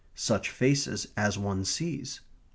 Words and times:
Such 0.15 0.49
faces 0.49 1.05
as 1.15 1.37
one 1.37 1.63
sees. 1.63 2.21